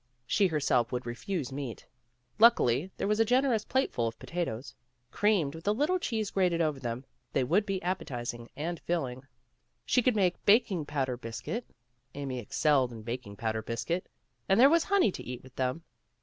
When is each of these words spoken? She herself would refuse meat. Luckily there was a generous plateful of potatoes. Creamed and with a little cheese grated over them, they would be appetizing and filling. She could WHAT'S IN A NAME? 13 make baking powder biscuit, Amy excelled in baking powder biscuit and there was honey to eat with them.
She 0.25 0.47
herself 0.47 0.91
would 0.91 1.05
refuse 1.05 1.51
meat. 1.51 1.85
Luckily 2.39 2.89
there 2.97 3.07
was 3.07 3.19
a 3.19 3.23
generous 3.23 3.63
plateful 3.63 4.07
of 4.07 4.17
potatoes. 4.17 4.73
Creamed 5.11 5.53
and 5.53 5.53
with 5.53 5.67
a 5.67 5.73
little 5.73 5.99
cheese 5.99 6.31
grated 6.31 6.59
over 6.59 6.79
them, 6.79 7.05
they 7.33 7.43
would 7.43 7.67
be 7.67 7.79
appetizing 7.83 8.49
and 8.55 8.79
filling. 8.79 9.21
She 9.85 10.01
could 10.01 10.15
WHAT'S 10.15 10.21
IN 10.21 10.21
A 10.21 10.23
NAME? 10.23 10.31
13 10.31 10.41
make 10.41 10.45
baking 10.47 10.85
powder 10.87 11.17
biscuit, 11.17 11.65
Amy 12.15 12.39
excelled 12.39 12.91
in 12.91 13.03
baking 13.03 13.35
powder 13.35 13.61
biscuit 13.61 14.09
and 14.49 14.59
there 14.59 14.71
was 14.71 14.85
honey 14.85 15.11
to 15.11 15.23
eat 15.23 15.43
with 15.43 15.55
them. 15.55 15.83